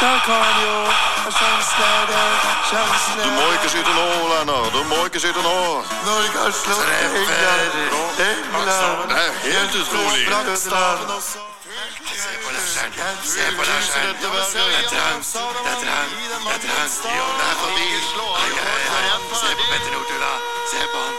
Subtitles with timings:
[0.00, 0.76] Der kan jo
[1.38, 2.08] sjansen
[2.70, 4.64] sjansen Du må ikke skyte nå, Lennar.
[4.76, 5.56] Du må ikke skyte nå.
[6.06, 7.20] Norge har slått Treffer.
[7.20, 8.20] England.
[8.28, 9.10] England.
[9.10, 10.24] Det er helt utrolig.
[10.24, 10.72] Se
[12.44, 12.90] på Larsen.
[13.34, 14.04] Se på Larsen.
[14.20, 15.28] Det er trangt.
[15.64, 16.12] Det er trangt.
[16.62, 17.16] Det er.
[17.18, 17.88] Jo, det er forbi.
[18.40, 19.08] Ai, ai, ai.
[19.42, 20.32] Se på Petter Northug, da.
[20.72, 21.14] Se på han.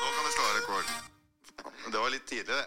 [0.00, 0.86] Nå kan du slå rekord.
[1.92, 2.66] Det var litt tidlig, det.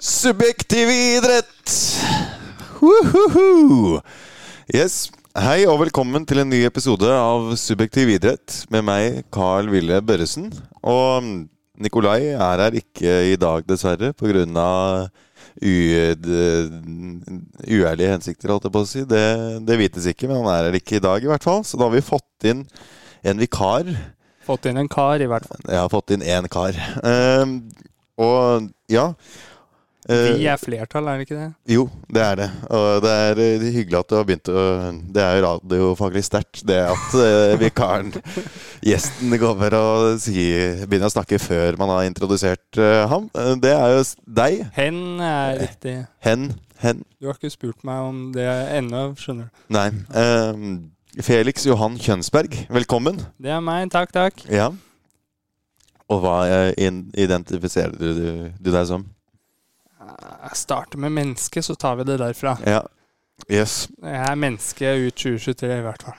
[0.00, 1.53] Subjektiv idrett!
[1.64, 4.00] Woohoo!
[4.68, 5.08] Yes.
[5.34, 10.50] Hei og velkommen til en ny episode av Subjektiv idrett med meg, Carl Ville Børresen.
[10.84, 11.24] Og
[11.80, 14.66] Nikolai er her ikke i dag, dessverre, pga.
[17.64, 19.06] uærlige hensikter, holdt jeg på å si.
[19.08, 19.24] Det,
[19.64, 21.64] det vites ikke, men han er her ikke i dag, i hvert fall.
[21.64, 22.66] Så da har vi fått inn
[23.24, 23.88] en vikar.
[24.44, 25.64] Fått inn en kar, i hvert fall.
[25.72, 26.76] Ja, fått inn én kar.
[27.00, 27.56] Uh,
[28.20, 29.14] og ja.
[30.04, 31.46] Eh, Vi er flertall, er det ikke det?
[31.72, 32.48] jo, det er det.
[32.76, 34.64] Og det er eh, hyggelig at du har begynt å
[35.16, 38.10] Det er jo radiofaglig sterkt, det at eh, vikaren,
[38.90, 43.30] gjesten, kommer og sier, begynner å snakke før man har introdusert ham.
[43.62, 44.02] Det er jo
[44.42, 44.60] deg.
[44.76, 45.96] Hen er riktig.
[46.26, 46.50] Hen.
[46.84, 47.00] Hen.
[47.16, 48.44] Du har ikke spurt meg om det
[48.76, 49.64] ennå, skjønner du.
[49.72, 49.88] Nei.
[51.24, 53.22] Felix Johan Kjønsberg, velkommen.
[53.40, 54.44] Det er meg, takk, takk.
[54.52, 54.68] Ja.
[56.12, 56.42] Og hva
[56.76, 59.06] identifiserer du, du deg som?
[60.44, 62.56] Jeg starter med menneske, så tar vi det derfra.
[62.66, 62.82] Ja.
[63.50, 63.88] Yes.
[64.02, 66.18] Jeg er menneske ut 2023, i hvert fall.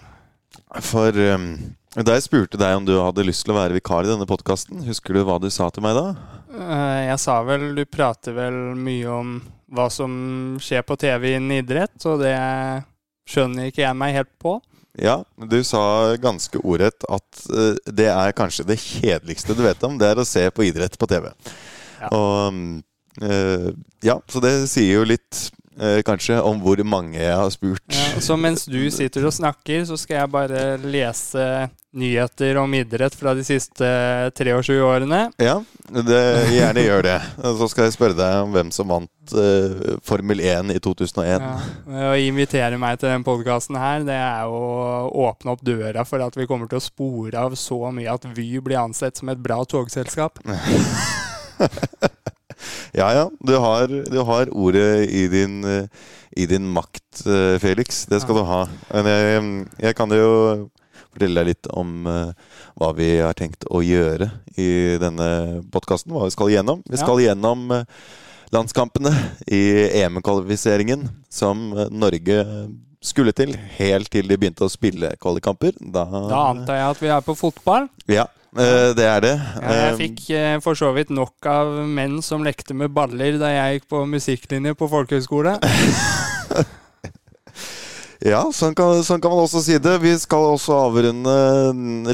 [0.83, 1.49] For um,
[1.95, 4.83] da jeg spurte deg om du hadde lyst til å være vikar i denne podkasten,
[4.87, 6.07] husker du hva du sa til meg da?
[6.55, 9.35] Eh, Jeg sa vel Du prater vel mye om
[9.75, 10.11] hva som
[10.61, 12.35] skjer på TV innen idrett, og det
[13.31, 14.57] skjønner ikke jeg meg helt på.
[14.95, 19.97] Ja, du sa ganske ordrett at eh, det er kanskje det kjedeligste du vet om,
[19.99, 21.31] det er å se på idrett på TV.
[21.99, 22.11] Ja.
[22.11, 22.59] Og eh,
[24.05, 25.45] Ja, så det sier jo litt
[25.79, 27.83] eh, kanskje om hvor mange jeg har spurt.
[27.91, 33.15] Ja, så mens du sitter og snakker, så skal jeg bare lese nyheter om idrett
[33.15, 33.87] fra de siste
[34.35, 35.21] 23 årene.
[35.39, 37.19] Ja, det, gjerne gjør det.
[37.39, 41.45] Så skal jeg spørre deg om hvem som vant uh, Formel 1 i 2001.
[41.45, 46.23] Ja, å invitere meg til den podkasten her, det er å åpne opp døra for
[46.25, 49.39] at vi kommer til å spore av så mye at Vy blir ansett som et
[49.39, 50.43] bra togselskap.
[52.93, 53.25] Ja, ja.
[53.45, 55.59] Du har, du har ordet i din,
[56.35, 58.05] i din makt, eh, Felix.
[58.11, 58.41] Det skal Ja.
[58.41, 58.61] du ha.
[58.93, 60.69] Men jeg, jeg kan jo
[61.15, 62.31] fortelle deg litt om eh,
[62.75, 66.11] hva vi har tenkt å gjøre i denne podkasten.
[66.11, 66.81] Hva vi skal gjennom.
[66.89, 67.03] Vi Ja.
[67.03, 67.85] skal gjennom eh,
[68.51, 69.11] landskampene
[69.47, 69.61] i
[70.03, 72.41] EM-kvalifiseringen som Norge
[73.05, 75.75] skulle til helt til de begynte å spille kvalikkamper.
[75.79, 77.87] Da, Da antar jeg at vi er på fotball.
[78.09, 78.25] Ja,
[78.55, 79.33] det er det.
[79.59, 83.49] Jeg Eh, fikk eh, for så vidt nok av menn som lekte med baller da
[83.51, 85.57] jeg gikk på musikklinje på folkehøyskole.
[88.25, 89.97] Ja, sånn kan, sånn kan man også si det.
[90.01, 91.33] Vi skal også avrunde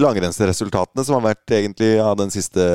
[0.01, 2.65] langrennsresultatene som har vært egentlig ja, den siste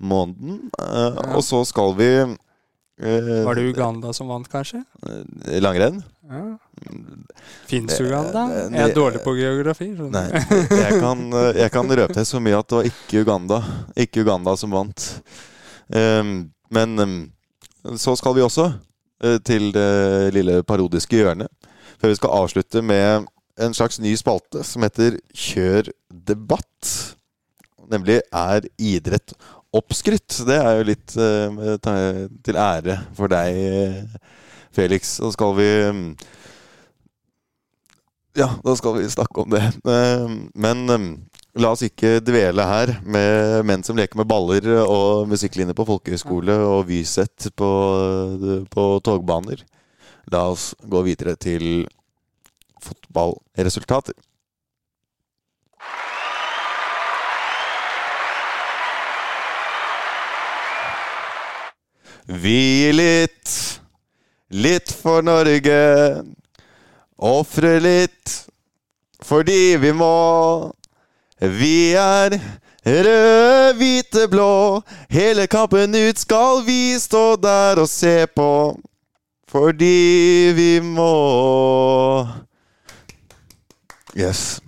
[0.00, 0.70] måneden.
[0.80, 1.26] Eh, Ja.
[1.36, 4.84] Og så skal vi eh, Var det Uganda som vant, kanskje?
[5.04, 6.00] eh, Langrenn?
[6.30, 6.44] Ja.
[7.70, 8.46] Fins Uganda?
[8.68, 9.88] Jeg er dårlig på geografi.
[10.12, 10.26] Nei.
[10.82, 13.60] Jeg kan, eh, jeg kan røpe så mye at det var ikke Uganda.
[13.96, 15.06] Ikke Uganda som vant.
[15.94, 17.20] Ehm, men ehm,
[17.96, 18.68] så skal vi også
[19.24, 21.50] eh, til det lille parodiske hjørnet.
[22.00, 23.28] Før vi skal avslutte med
[23.60, 26.92] en slags ny spalte som heter Kjør debatt.
[27.92, 29.34] Nemlig er idrett
[29.72, 30.42] oppskrytt?
[30.48, 34.20] Det er jo litt eh, til ære for deg,
[34.72, 35.18] Felix.
[35.20, 36.06] Så skal vi ehm,
[38.38, 39.62] ja, da skal vi snakke om det.
[39.84, 41.06] Eh, Men eh,
[41.60, 46.56] la oss ikke dvele her med menn som leker med baller og musikklinjer på folkehøyskole
[46.64, 47.70] og Vysett på,
[48.72, 49.64] på togbaner.
[50.32, 51.86] La oss gå videre til
[52.82, 54.16] fotballresultater.
[62.32, 63.50] Vi gir litt,
[64.54, 65.80] litt for Norge.
[67.22, 68.32] Ofre litt
[69.22, 70.72] fordi vi må.
[71.38, 72.34] Vi er
[72.82, 74.80] røde, hvite, blå.
[75.12, 78.48] Hele kampen ut skal vi stå der og se på.
[79.52, 81.12] Fordi vi må.
[84.18, 84.58] Yes.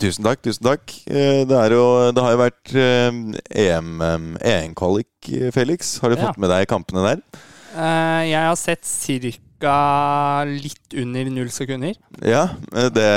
[0.00, 0.94] Tusen takk, tusen takk.
[1.10, 1.84] Eh, Det, jo,
[2.16, 3.20] det har jo vært eh,
[3.66, 5.98] EM, eh, EM-kvalik, Felix.
[6.00, 6.28] Har du Ja.
[6.30, 7.20] fått med deg kampene der?
[7.76, 8.84] Jeg har sett
[10.48, 11.94] litt under null sekunder.
[12.24, 12.46] Ja,
[12.94, 13.08] det,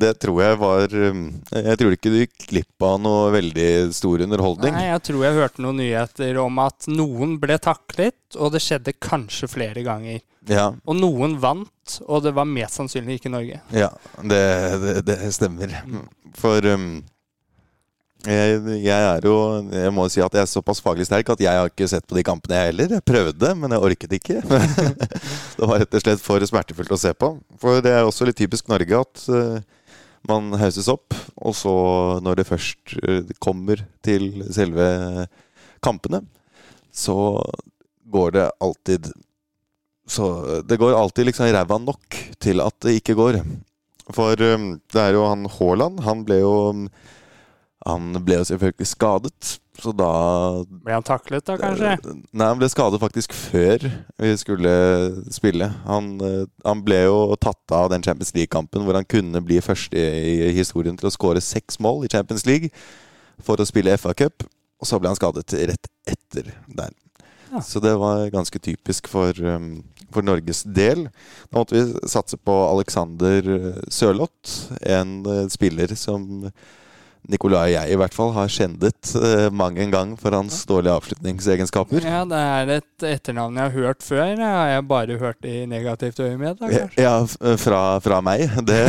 [0.00, 4.22] det tror jeg var um, Jeg tror ikke du gikk glipp av noe veldig stor
[4.26, 4.74] underholdning.
[4.76, 8.96] Nei, jeg tror jeg hørte noen nyheter om at noen ble taklet, og det skjedde
[9.02, 10.22] kanskje flere ganger.
[10.46, 13.58] Ja, Og noen vant, og det var mest sannsynlig ikke Norge.
[13.74, 13.88] ja
[14.22, 14.42] det,
[14.84, 15.72] det, det stemmer.
[16.38, 17.00] For um,
[18.26, 19.36] jeg, er jo
[19.70, 22.16] Jeg må si at jeg er såpass faglig sterk at jeg har ikke sett på
[22.18, 22.94] de kampene, jeg heller.
[22.96, 24.40] Jeg prøvde, men jeg orket ikke.
[25.58, 27.32] det var rett og slett for smertefullt å se på.
[27.62, 29.60] For det er også litt typisk Norge at uh,
[30.26, 31.76] man hauses opp, og så,
[32.24, 34.88] når det først uh, kommer til selve
[35.84, 36.24] kampene,
[36.90, 37.38] så
[38.10, 39.08] går det alltid
[40.06, 43.40] Så det går alltid liksom ræva nok til at det ikke går.
[44.14, 45.98] For um, det er jo han Haaland.
[46.06, 46.54] Han ble jo
[47.86, 50.10] han ble jo selvfølgelig skadet, så da
[50.66, 51.94] Ble han taklet da, kanskje?
[52.32, 53.84] Nei, han ble skadet faktisk før
[54.22, 54.72] vi skulle
[55.34, 55.68] spille.
[55.86, 60.00] Han, eh, han ble jo tatt av den Champions League-kampen hvor han kunne bli første
[60.00, 62.72] i historien til å skåre seks mål i Champions League
[63.44, 64.46] for å spille FA-cup.
[64.80, 66.96] Og så ble han skadet rett etter der.
[67.52, 67.60] Ja.
[67.62, 71.06] Så det var ganske typisk for, um, for Norges del.
[71.52, 73.46] Da måtte vi satse på Alexander
[73.92, 76.50] Sørloth, en eh, spiller som
[77.26, 80.94] Nicolai og jeg i hvert fall har kjendet uh, mang en gang for hans dårlige
[80.94, 82.06] avslutningsegenskaper.
[82.06, 84.22] Ja, det er et etternavn jeg har hørt før.
[84.30, 86.60] Jeg har bare hørt i negativt øyemed.
[86.60, 86.86] kanskje.
[87.02, 87.16] Ja,
[87.58, 88.46] fra, fra meg.
[88.66, 88.80] Det,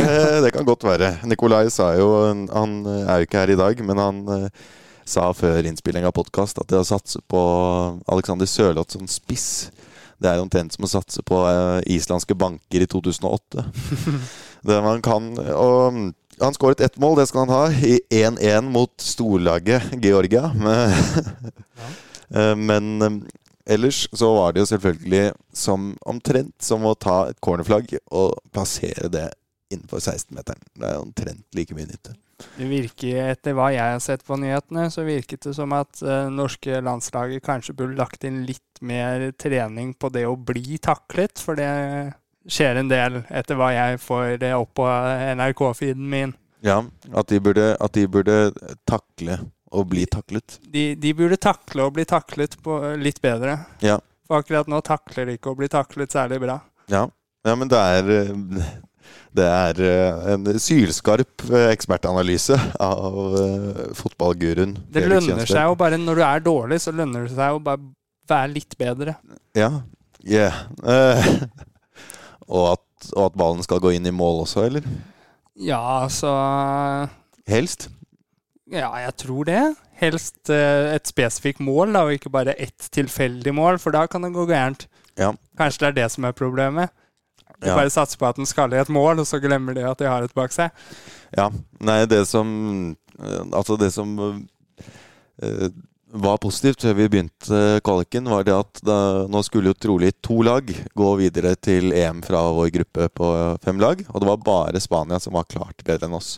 [0.44, 1.16] det kan godt være.
[1.26, 2.08] Nikolai sa jo
[2.52, 4.70] Han er jo ikke her i dag, men han uh,
[5.08, 7.42] sa før innspilling av podkast at det å satse på
[8.12, 9.70] Alexander Sørloth som spiss
[10.18, 13.64] det er omtrent som å satse på uh, islandske banker i 2008.
[14.68, 16.00] det man kan Og
[16.40, 20.52] han skåret ett mål, det skal han ha, i 1-1 mot storlaget Georgia.
[20.54, 20.94] Men,
[22.28, 22.54] ja.
[22.54, 27.98] men eh, ellers så var det jo selvfølgelig som omtrent som å ta et cornerflagg
[28.10, 29.28] og plassere det
[29.72, 30.64] innenfor 16-meteren.
[30.72, 32.16] Det er omtrent like mye nytte.
[32.38, 36.30] Det virker, Etter hva jeg har sett på nyhetene, så virket det som at uh,
[36.30, 41.58] norske landslaget kanskje burde lagt inn litt mer trening på det å bli taklet, for
[41.58, 41.68] det
[42.48, 44.88] skjer en del, etter hva jeg får det opp på
[45.38, 46.34] NRK-feeden min.
[46.64, 46.80] Ja,
[47.14, 48.38] at de burde, at de burde
[48.88, 50.58] takle å bli taklet.
[50.72, 53.60] De, de burde takle å bli taklet på litt bedre.
[53.84, 53.98] Ja.
[54.26, 56.58] For akkurat nå takler de ikke å bli taklet særlig bra.
[56.90, 57.06] Ja,
[57.46, 58.10] ja men det er
[59.38, 64.74] det er eh, en sylskarp eh, ekspertanalyse av eh, fotballguruen.
[64.92, 67.82] Det lønner seg jo bare Når du er dårlig, så lønner det seg å bare
[68.28, 69.18] være litt bedre.
[69.56, 69.70] Ja.
[70.24, 70.56] Yeah.
[72.48, 74.86] Og, at, og at ballen skal gå inn i mål også, eller?
[75.58, 76.30] Ja, altså
[77.48, 77.88] Helst.
[78.72, 79.62] Ja, jeg tror det.
[79.98, 84.22] Helst eh, et spesifikt mål, da, og ikke bare ett tilfeldig mål, for da kan
[84.26, 84.86] det gå gærent.
[85.18, 85.32] Ja.
[85.58, 86.92] Kanskje det er det som er problemet.
[87.58, 87.74] De Ja.
[87.74, 90.06] bare satser på at den skal i et mål, og så glemmer de at de
[90.06, 90.70] har et bak seg.
[91.36, 91.48] Ja.
[91.80, 94.12] Nei, det som eh, Altså, det som
[95.42, 95.70] eh,
[96.10, 100.40] var positivt før vi begynte kvaliken, var det at da, nå skulle jo trolig to
[100.46, 103.28] lag gå videre til EM fra vår gruppe på
[103.64, 104.00] fem lag.
[104.08, 106.36] Og det var bare Spania som var klart bedre enn oss.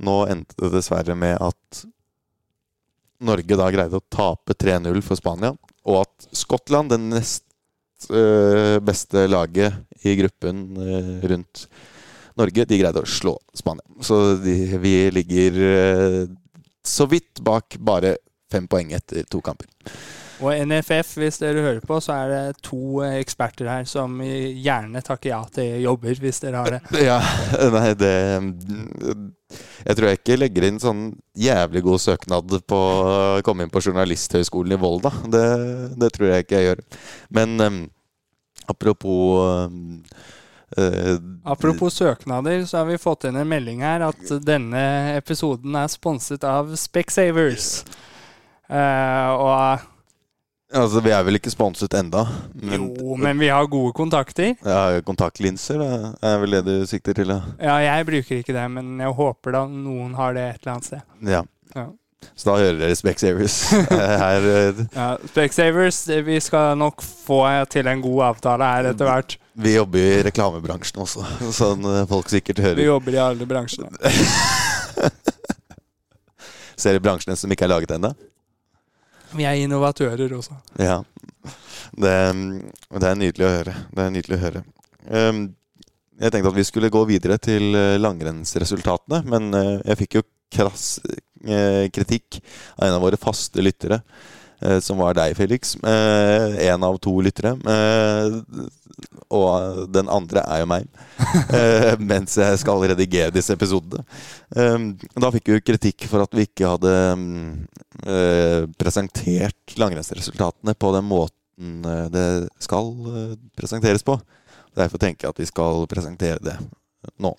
[0.00, 1.84] Nå endte det dessverre med at
[3.28, 5.52] Norge da greide å tape 3-0 for Spania,
[5.88, 7.44] og at Skottland, det nest
[8.12, 11.64] øh, beste laget i gruppen øh, rundt
[12.38, 13.82] Norge, de greide å slå Spania.
[14.06, 16.20] Så de, vi ligger øh,
[16.86, 18.14] så vidt bak bare
[18.52, 19.68] fem poeng etter to kamper.
[20.38, 25.02] Og NFF, hvis dere hører på, så er det to eh, eksperter her som gjerne
[25.02, 26.80] takker ja til jobber, hvis dere har det.
[27.08, 27.18] Ja,
[27.74, 28.14] nei, det
[29.88, 31.02] Jeg tror jeg ikke legger inn sånn
[31.34, 33.12] jævlig god søknad på å
[33.46, 35.12] komme inn på Journalisthøgskolen i Volda.
[35.26, 35.44] Det,
[35.98, 36.84] det tror jeg ikke jeg gjør.
[37.34, 37.84] Men um,
[38.70, 40.02] apropos um,
[40.76, 41.16] Uh,
[41.48, 44.82] Apropos søknader, så har vi fått inn en melding her at denne
[45.16, 47.70] episoden er sponset av Specsavers.
[48.68, 49.86] Eh, og
[50.68, 52.26] Altså, vi er vel ikke sponset enda.
[52.52, 54.50] Men jo, men vi har gode kontakter.
[54.60, 55.92] ja, kontaktlinser det
[56.28, 57.32] er vel det du sikter til?
[57.32, 57.38] Ja.
[57.58, 60.90] Ja, jeg bruker ikke det, men jeg håper da noen har det et eller annet
[60.90, 61.00] sted.
[61.24, 61.42] ja.
[61.76, 61.86] Ja.
[62.34, 63.56] Så da hører dere Specsavers
[64.22, 64.44] her.
[64.50, 69.36] eh, Ja, Specsavers, vi skal nok få til en god avtale her etter hvert.
[69.54, 71.22] Vi jobber jo i reklamebransjen også,
[71.62, 72.76] sånn eh, folk sikkert hører.
[72.82, 73.86] Vi jobber i alle bransjer.
[76.78, 78.12] Ser du bransjene som ikke er laget ennå?
[79.36, 80.56] Vi er innovatører også.
[80.80, 81.02] Ja.
[81.98, 82.14] Det,
[82.94, 83.74] det er nydelig å høre.
[83.92, 84.64] Det er nydelig å høre.
[85.08, 85.42] Ehm,
[86.18, 90.24] jeg tenkte at vi skulle gå videre til eh, langrennsresultatene, men eh, jeg fikk jo
[90.58, 92.40] krass eh, kritikk
[92.78, 94.00] av en av våre faste lyttere,
[94.82, 95.76] som var deg, Felix.
[95.82, 97.54] Én En av to lyttere.
[97.54, 98.66] Eh,
[99.34, 100.86] og den andre er jo meg.
[101.58, 104.04] eh, mens jeg skal redigere disse episodene.
[104.56, 104.78] Eh,
[105.18, 107.50] da fikk vi kritikk for at vi ikke hadde mm,
[108.06, 112.26] eh, presentert langrennsresultatene på den måten eh, det
[112.64, 114.18] skal eh, presenteres på.
[114.78, 116.58] Derfor tenker jeg at vi skal presentere det
[117.22, 117.34] nå.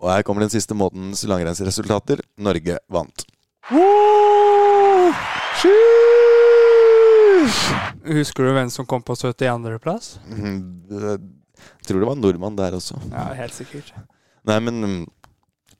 [0.00, 2.22] Og her kommer den siste månedens langrennsresultater.
[2.40, 3.26] Norge vant.
[8.10, 10.14] Husker du hvem som kom på 72.-plass?
[10.28, 10.56] Mhm,
[10.90, 12.96] Jeg tror det var en nordmann der også.
[13.12, 13.90] Ja, helt sikkert.
[14.48, 15.02] Nei, men mm,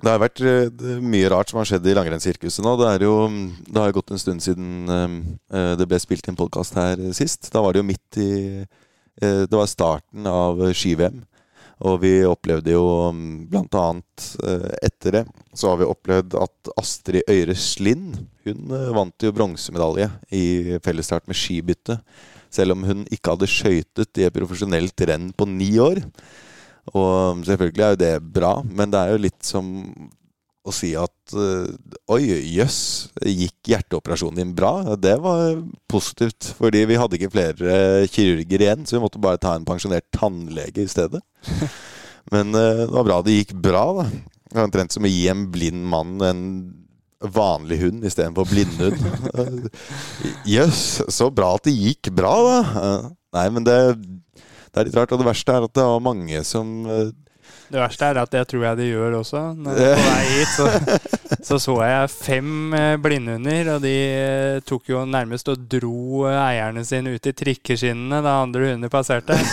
[0.03, 2.75] det har vært eh, mye rart som har skjedd i langrennssirkuset nå.
[2.77, 6.29] Det, er jo, mm, det har jo gått en stund siden eh, det ble spilt
[6.29, 7.49] inn podkast her sist.
[7.55, 11.23] Da var det jo midt i eh, Det var starten av ski-VM.
[11.81, 12.85] Og vi opplevde jo
[13.15, 15.25] mm, blant annet eh, etter det
[15.57, 20.45] så har vi opplevd at Astrid Øyre Slind hun eh, vant jo bronsemedalje i
[20.85, 21.99] fellesstart med skibytte.
[22.53, 26.03] Selv om hun ikke hadde skøytet i et profesjonelt renn på ni år.
[26.97, 29.69] Og selvfølgelig er jo det bra, men det er jo litt som
[30.67, 31.71] å si at eh,
[32.13, 32.25] Oi,
[32.57, 32.81] jøss,
[33.25, 34.97] gikk hjerteoperasjonen din bra?
[35.01, 37.79] Det var positivt, fordi vi hadde ikke flere
[38.13, 41.23] kirurger igjen, så vi måtte bare ta en pensjonert tannlege i stedet.
[42.35, 44.09] Men eh, det var bra det gikk bra, da.
[44.51, 46.45] Det var omtrent som å gi en blind mann en
[47.21, 49.71] vanlig hund istedenfor blindhund.
[50.57, 52.61] Jøss, så bra at det gikk bra, da.
[52.83, 53.77] Eh, Nei, men det,
[54.35, 55.13] det er litt rart.
[55.15, 56.73] Og det verste er at det var mange som
[57.71, 59.43] Det verste er at det tror jeg de gjør også.
[59.55, 60.67] Når jeg på vei hit, så,
[61.49, 66.39] så så jeg fem eh, blindhunder, og de eh, tok jo nærmest og dro eh,
[66.39, 69.39] eierne sine ut i trikkeskinnene da andre hunder passerte.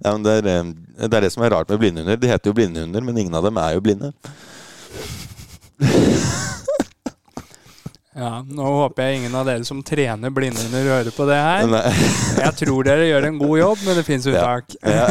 [0.00, 0.64] Ja, det, er,
[0.96, 2.16] det er det som er rart med blindhunder.
[2.16, 4.14] De heter jo blindhunder, men ingen av dem er jo blinde.
[8.20, 11.64] Ja, Nå håper jeg ingen av dere som trener blindhunder, hører på det her.
[11.70, 11.86] Nei.
[12.44, 14.74] Jeg tror dere gjør en god jobb, men det fins uttak.
[14.84, 15.06] Ja.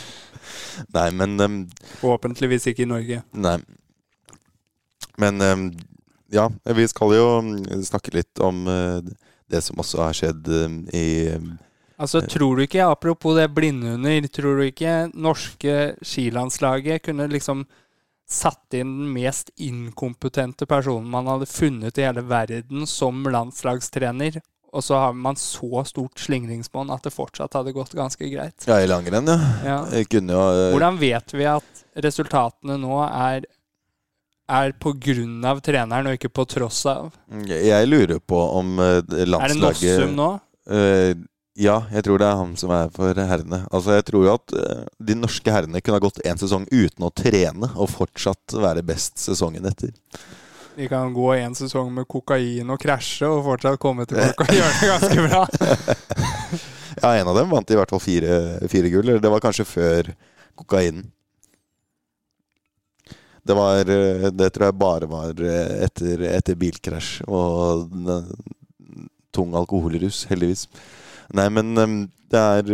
[0.96, 1.56] Nei, men um,
[1.98, 3.22] Forhåpentligvis ikke i Norge.
[3.34, 3.56] Nei.
[5.20, 5.66] Men um,
[6.32, 6.46] ja,
[6.78, 7.50] vi skal jo um,
[7.84, 9.02] snakke litt om uh,
[9.50, 11.50] det som også har skjedd um, i um,
[12.00, 17.66] Altså, tror du ikke, Apropos det blindhunder, tror du ikke norske skilandslaget kunne liksom
[18.30, 24.38] satt inn den mest inkompetente personen man hadde funnet i hele verden som landslagstrener,
[24.70, 28.66] og så har man så stort slingringsmonn at det fortsatt hadde gått ganske greit?
[28.70, 29.38] Ja, i langrenn, ja.
[29.66, 30.04] Ja.
[30.10, 33.48] Kunne uh, Hvordan vet vi at resultatene nå er,
[34.46, 34.76] er
[35.50, 37.10] av treneren, og ikke på tross av?
[37.50, 40.30] Jeg lurer på om landslaget Er det Nossum nå?
[40.70, 41.18] Uh,
[41.60, 43.62] ja, jeg tror det er han som er for herrene.
[43.68, 47.04] Altså, Jeg tror jo at uh, de norske herrene kunne ha gått en sesong uten
[47.04, 49.92] å trene og fortsatt være best sesongen etter.
[50.78, 54.76] Vi kan gå en sesong med kokain og krasje og fortsatt komme tilbake og gjøre
[54.80, 55.46] det ganske bra.
[57.00, 58.34] Ja, en av dem vant i hvert fall fire,
[58.68, 59.06] fire gull.
[59.06, 60.08] Eller det var kanskje før
[60.58, 61.04] kokainen.
[63.46, 67.94] Det var uh, Det tror jeg bare var uh, etter, etter bilkrasj og
[69.32, 70.66] tung alkoholrus, heldigvis.
[71.36, 71.74] Nei, men
[72.30, 72.70] det er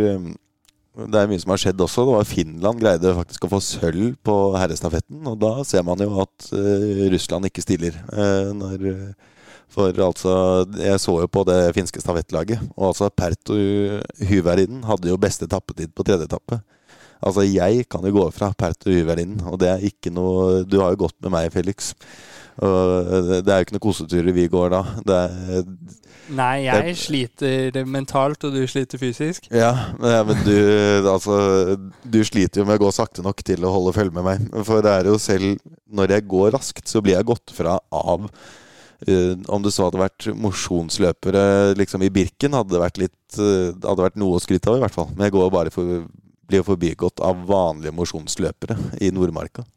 [0.97, 2.03] det er mye som har skjedd også.
[2.07, 5.19] Det var Finland greide faktisk å få sølv på herrestafetten.
[5.29, 7.99] Og da ser man jo at uh, Russland ikke stiller.
[8.09, 9.35] Uh, når, eh,
[9.69, 10.31] for altså
[10.79, 12.63] Jeg så jo på det finske stafettlaget.
[12.73, 13.59] Og altså Perto
[14.25, 16.61] Hyvärinen hadde jo beste tappetid på tredje etappe.
[17.21, 20.93] Altså jeg kan jo gå fra Perto Hyvärinen, og det er ikke noe Du har
[20.93, 21.93] jo gått med meg, Felix.
[22.57, 24.83] Og det det er jo ikke noen koseturer vi går da.
[25.05, 25.71] Det er
[26.27, 29.45] Nei, jeg sliter mentalt, og du sliter fysisk.
[29.53, 30.57] Ja, men, du,
[31.07, 31.37] altså,
[32.03, 34.47] du sliter jo med å gå sakte nok til å holde følge med meg.
[34.67, 35.55] For det er jo selv
[35.87, 38.27] når jeg går raskt, så blir jeg gått fra av
[39.05, 43.69] Uh, Om det så hadde vært mosjonsløpere liksom i Birken, hadde det vært, litt, uh,
[43.83, 45.11] hadde vært noe å skryte av, i hvert fall.
[45.13, 46.07] Men jeg går bare for,
[46.49, 49.67] blir forbigått av vanlige mosjonsløpere i Nordmarka.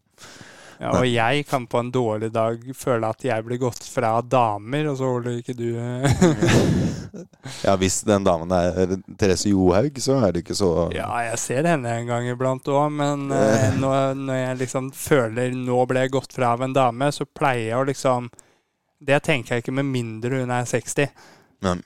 [0.80, 4.86] Ja, og jeg kan på en dårlig dag føle at jeg blir gått fra damer,
[4.88, 5.74] og så holder ikke du
[7.66, 11.68] Ja, hvis den damen er Therese Johaug, så er det ikke så Ja, jeg ser
[11.68, 16.14] henne en gang iblant òg, men eh, når, når jeg liksom føler nå ble jeg
[16.16, 18.30] gått fra av en dame, så pleier jeg å liksom
[19.04, 21.12] Det tenker jeg ikke med mindre hun er 60.
[21.60, 21.84] Men,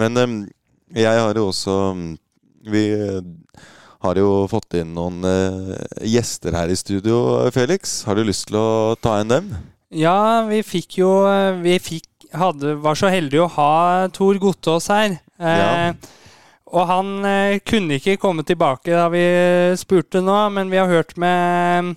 [0.00, 0.40] men em,
[0.96, 1.76] jeg har jo også
[2.72, 3.20] Vi eh,
[4.02, 5.74] har jo fått inn noen eh,
[6.08, 7.18] gjester her i studio,
[7.52, 7.98] Felix.
[8.08, 9.50] Har du lyst til å ta inn dem?
[9.90, 11.10] Ja, vi fikk jo
[11.64, 12.06] Vi fikk,
[12.38, 15.18] hadde, var så heldige å ha Tor Gottaas her.
[15.40, 15.92] Eh, Ja.
[16.70, 19.18] Og han eh, kunne ikke komme tilbake da vi
[19.80, 21.96] spurte nå, men vi har hørt med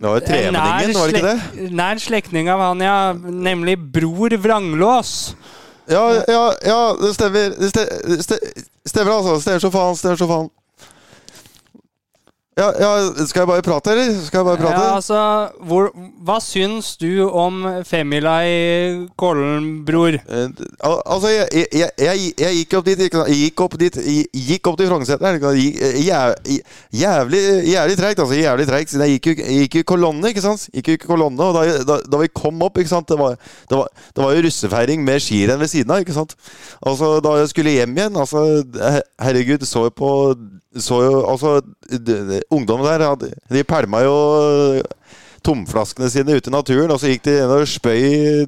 [0.00, 1.28] Det var jo tremenningen, var det ikke
[1.60, 1.68] det?
[1.78, 2.96] nær slektning av han, ja.
[3.14, 5.12] Nemlig bror Vranglås.
[5.86, 7.54] Ja, ja, ja det stemmer.
[7.54, 8.18] Det ste- det
[8.90, 9.36] stemmer, altså.
[9.44, 9.94] Stemmer som faen.
[10.02, 10.50] Stemmer som faen.
[12.54, 12.88] Ja, ja,
[13.26, 14.12] skal jeg bare prate, eller?
[14.22, 14.78] Skal jeg bare prate?
[14.78, 15.20] Ja, altså,
[15.66, 15.88] hvor,
[16.22, 20.14] hva syns du om femmila i Kollen, bror?
[20.22, 20.44] Eh,
[20.86, 23.02] al- Altså, jeg, jeg, jeg, jeg, gikk opp dit?
[23.08, 23.98] Jeg gikk opp dit
[24.52, 25.40] gikk opp til Frognerseteren.
[25.40, 25.58] ikke sant?
[25.64, 26.62] Gikk- eh, jæv-
[26.94, 27.42] Jævlig,
[27.72, 28.38] jævlig treigt, altså.
[28.38, 28.94] Jævlig treigt.
[29.02, 30.68] Jeg gikk jo gikk i kolonne, ikke sant?
[30.78, 33.34] Gikk i kolonne, og da, da, da vi kom opp, ikke sant Det var,
[33.70, 36.38] det var, det var jo russefeiring med skirenn ved siden av, ikke sant?
[36.86, 38.46] Altså, da jeg skulle hjem igjen, altså
[39.18, 40.12] Herregud, så jeg på
[40.78, 41.60] Så jo Altså,
[42.50, 44.18] ungdommen der, de pælma jo
[45.44, 48.46] tomflaskene sine ute i naturen, og så gikk de inn og spøy,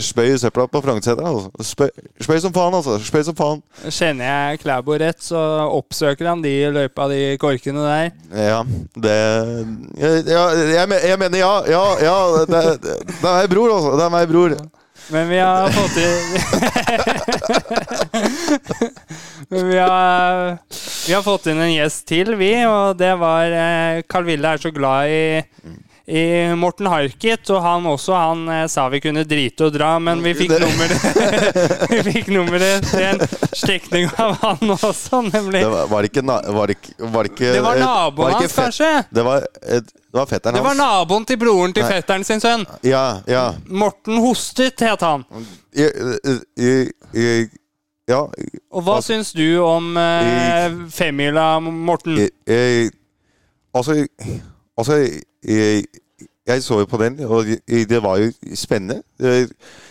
[0.00, 1.28] spøy søpla på Frognerseteren.
[1.28, 1.68] Altså.
[1.74, 1.90] Spøy,
[2.24, 2.96] spøy som faen, altså.
[3.04, 3.62] Spøy som faen.
[3.84, 8.10] Kjenner jeg Klæbo rett, så oppsøker han de løypa, de korkene der.
[8.32, 8.62] Ja,
[8.96, 9.18] det
[10.00, 10.42] ja,
[10.78, 11.52] jeg, jeg mener ja.
[11.68, 13.96] Ja, ja det, det, det er meg bror, altså.
[13.98, 14.58] Det er meg bror.
[15.08, 15.96] Men vi har fått
[18.68, 18.92] Men
[19.48, 20.58] vi har,
[21.06, 24.62] vi har fått inn en gjest til, vi, og det var eh, Carl Ville er
[24.62, 25.20] så glad i
[26.08, 30.22] i Morten Harket, og han også han eh, sa vi kunne drite og dra, men
[30.24, 31.02] vi fikk nummeret
[31.92, 33.20] Vi fikk nummeret til en
[33.52, 35.60] slektning av han også, nemlig.
[35.60, 38.90] Det var, var det ikke Var det Var det, ikke, Det var naboen hans, kanskje?
[39.12, 41.92] Det var, et det var fetteren Det var naboen til broren til Nei.
[41.98, 42.64] fetteren sin sønn.
[42.88, 43.44] Ja, ja.
[43.68, 45.26] Morten Hostet het han.
[45.76, 46.72] I, I,
[47.12, 47.28] I,
[48.08, 48.20] ja,
[48.72, 52.16] Og hva Altså- syns du om eh, femmila, Morten?
[52.18, 52.90] jeg, jeg,
[53.74, 54.06] Altså,
[54.78, 54.94] altså
[55.44, 55.84] jeg,
[56.48, 59.02] jeg så jo på den, og det var jo spennende.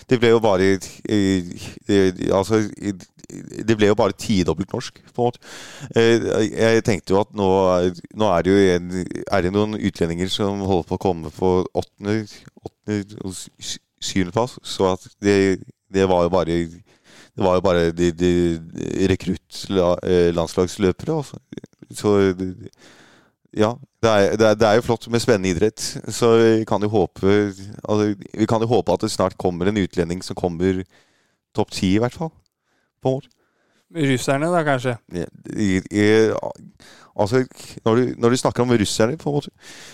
[0.09, 0.57] Det, ble jo bare
[1.07, 2.63] det, Altså
[3.67, 5.39] det ble jo bare tidobbelt norsk, på en måte.
[5.95, 7.47] Eh, Jeg tenkte jo at nå,
[8.15, 11.49] nå er det jo en, er det noen utlendinger som holder på å komme på
[11.75, 12.21] åttende,
[12.65, 15.59] åttende og sy- syvendeplass, så at det,
[15.93, 16.57] det var jo bare
[17.37, 18.31] det var jo bare de, de
[19.11, 21.13] rekruttlandslagsløpere.
[21.13, 21.37] Altså.
[21.93, 22.15] Så
[23.53, 23.75] ja.
[24.01, 25.81] Det er, det, er, det er jo flott med spennende idrett.
[26.13, 27.53] Så vi kan jo håpe
[27.83, 30.83] altså, Vi kan jo håpe at det snart kommer en utlending som kommer
[31.57, 32.31] topp ti, i hvert fall.
[33.01, 33.29] På måte.
[33.95, 34.97] Russerne, da, kanskje?
[35.55, 36.07] I, i,
[37.19, 37.45] altså,
[37.85, 39.49] når du, når du snakker om russerne, på en måte,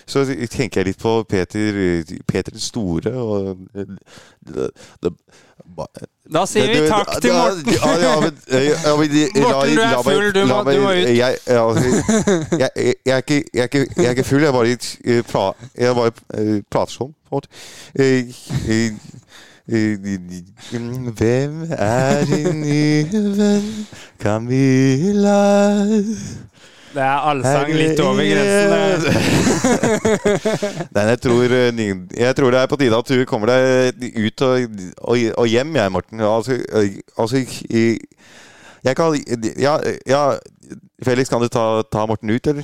[0.09, 4.69] så tenker jeg litt på Peter, Peter den store og det,
[5.03, 5.13] det,
[6.33, 7.69] Da sier vi takk til Morten.
[9.43, 11.07] Morten, du er full, du må- du må ut.
[11.13, 11.37] Jeg,
[13.05, 16.89] er ikke, full, jeg bare, eh, pra,
[19.67, 19.75] eh.
[19.75, 20.19] Eh, eh,
[20.73, 23.87] eh, Hvem er din nye venn?
[24.19, 25.39] Camilla
[26.93, 29.15] Det er allsang litt over grensen.
[30.95, 31.81] Nei, jeg tror, eh,
[32.19, 35.75] jeg tror det er på tide at du kommer deg ut og, og, og hjem,
[35.75, 36.21] jeg, Morten.
[36.21, 37.41] Altså, eh, altså
[38.83, 39.15] Jeg kan
[39.57, 40.23] Ja, ja
[41.03, 42.63] Felix, kan du ta, ta Morten ut, eller?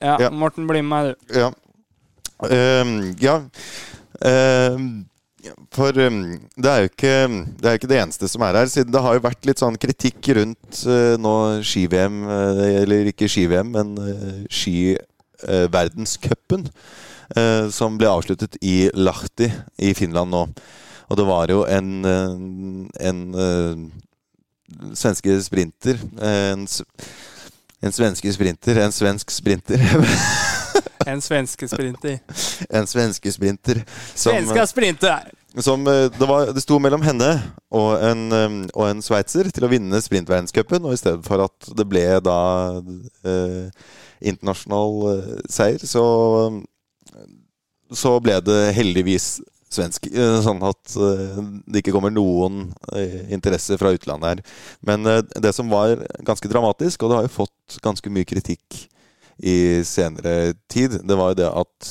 [0.00, 0.30] Ja, Ja.
[0.30, 1.38] Morten, bli med meg, du.
[1.38, 1.50] Ja.
[2.38, 3.40] Um, ja.
[4.22, 5.06] Ehm,
[5.74, 7.12] for ehm, det er ikke
[7.58, 8.68] det er jo ikke det eneste som er her.
[8.70, 11.34] Siden det har jo vært litt sånn kritikk rundt eh, nå
[11.66, 16.62] ski-VM, eh, eller ikke ski-VM, men uh, skiverdenscupen.
[17.76, 19.52] som ble avsluttet i Lahti
[19.84, 20.48] i Finland nå.
[21.12, 23.20] Og det var jo en, en
[24.96, 26.64] svenske sprinter En,
[27.84, 29.76] en svenske sprinter, en svensk sprinter
[31.06, 32.18] En svenske sprinter.
[32.70, 33.84] En svenske sprinter
[34.14, 35.30] som, Svenska sprinter!
[35.56, 37.28] Som eh, det, var, det sto mellom henne
[37.72, 38.24] og en,
[38.74, 42.40] og en sveitser til å vinne sprintverdenscupen, og i stedet for at det ble da
[43.24, 43.70] eh,
[44.20, 46.04] internasjonal eh, seier, så
[47.88, 49.38] så ble det heldigvis
[49.72, 50.10] svensk.
[50.12, 52.66] eh, Sånn at det ikke kommer noen
[53.32, 54.42] interesse fra utlandet her.
[54.84, 58.82] Men det som var ganske dramatisk, og det har jo fått ganske mye kritikk
[59.40, 61.90] i senere tid, det var jo det at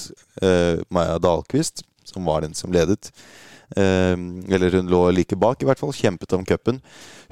[0.93, 3.10] Maja Dahlqvist, som var den som ledet,
[3.75, 6.80] eller hun lå like bak i hvert fall, kjempet om cupen,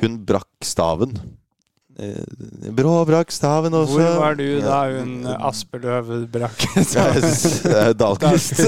[0.01, 1.15] hun brakk staven.
[1.99, 3.99] Eh, Brå staven også.
[3.99, 6.65] Hvor var du da hun Aspeløv brakk?
[7.75, 8.59] Ja, Dahlqvist.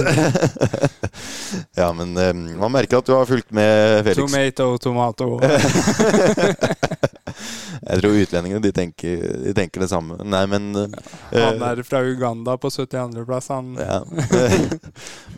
[1.81, 4.21] ja, men eh, man merker at du har fulgt med, Felix.
[4.21, 5.39] Tomato, tomato.
[7.87, 10.17] Jeg tror utlendingene de tenker, de tenker det samme.
[10.23, 13.75] Nei, men eh, Han er fra Uganda på 72.-plass, han.
[13.75, 14.01] ja.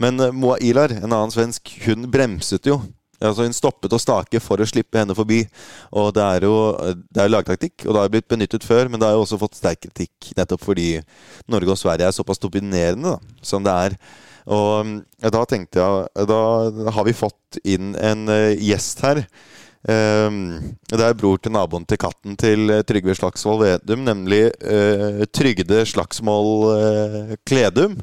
[0.02, 2.80] Men eh, Moa Ilar, en annen svensk, hun bremset jo.
[3.20, 5.42] Altså Hun stoppet å stake for å slippe henne forbi.
[5.92, 6.56] Og Det er jo
[7.10, 9.60] det er lagtaktikk, og det har blitt benyttet før, men det har jo også fått
[9.60, 10.90] sterk kritikk nettopp fordi
[11.52, 13.98] Norge og Sverige er såpass dominerende da, som det er.
[14.50, 14.98] Og mm,
[15.30, 16.42] da tenkte jeg Da
[16.96, 19.24] har vi fått inn en uh, gjest her.
[19.80, 25.24] Um, det er bror til naboen til katten til eh, Trygve Slagsvold Vedum, nemlig uh,
[25.32, 27.96] Trygde Slagsmål uh, Kledum.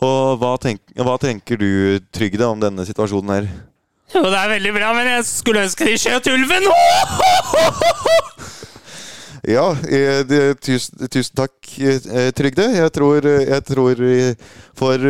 [0.00, 3.50] Og hva, tenk, hva tenker du, Trygde, om denne situasjonen her?
[4.12, 6.68] Jo, det er veldig bra, men jeg skulle ønske de skjøt ulven!
[9.42, 12.68] Ja, eh, det, tusen, tusen takk, eh, Trygde.
[12.76, 14.02] Jeg tror, eh, jeg tror
[14.78, 15.06] for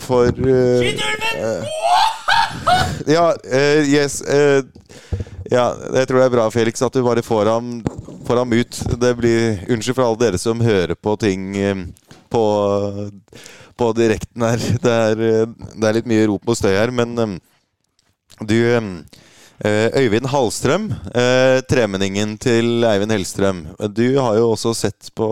[0.00, 1.68] For Skyt ulven!
[3.06, 3.32] Ja,
[3.86, 4.22] yes.
[5.50, 7.70] ja, jeg tror det er bra, Felix, at du bare får ham,
[8.26, 8.82] får ham ut.
[9.00, 11.54] Det blir Unnskyld for alle dere som hører på ting
[12.32, 12.42] på,
[13.76, 14.62] på direkten her.
[14.82, 17.36] Det er, det er litt mye rop og støy her, men eh,
[18.42, 23.64] du eh, Øyvind Hallstrøm, eh, tremenningen til Eivind Hellstrøm.
[23.94, 25.28] Du har jo også sett på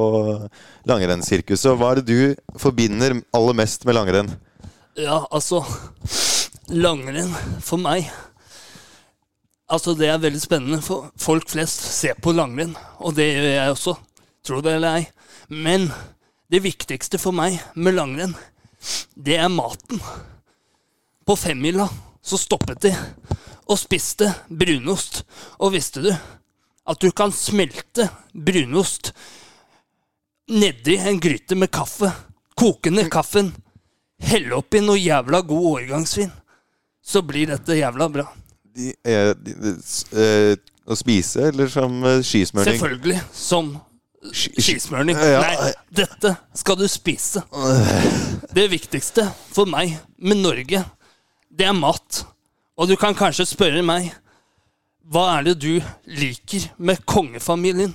[0.88, 1.74] langrennssirkuset.
[1.74, 4.33] Hva er det du forbinder aller mest med langrenn?
[4.98, 5.62] Ja, altså
[6.70, 7.33] Langrenn
[7.64, 8.11] for meg
[9.70, 13.74] Altså, det er veldig spennende, for folk flest ser på langrenn, og det gjør jeg
[13.76, 13.92] også.
[14.42, 15.05] Tro det eller ei.
[15.46, 15.85] Men
[16.50, 18.34] det viktigste for meg med langrenn,
[19.14, 20.00] det er maten.
[21.26, 21.86] På femmila
[22.22, 22.94] så stoppet de
[23.70, 25.22] og spiste brunost.
[25.62, 29.12] Og visste du at du kan smelte brunost
[30.50, 32.10] nedi en gryte med kaffe,
[32.58, 33.52] koke ned kaffen,
[34.20, 36.32] helle oppi noe jævla god årgangsvin,
[36.98, 38.26] så blir dette jævla bra.
[38.74, 39.76] De, eh, de, de,
[40.18, 40.56] eh,
[40.90, 42.74] å spise, eller som eh, skismøring?
[42.74, 43.20] Selvfølgelig.
[43.34, 43.76] Som
[44.33, 45.16] skismørning.
[45.16, 47.42] Nei, dette skal du spise.
[48.54, 50.85] Det viktigste for meg med Norge,
[51.50, 52.24] det er mat.
[52.80, 54.12] Og du kan kanskje spørre meg
[55.11, 57.94] hva er det du liker med kongefamilien?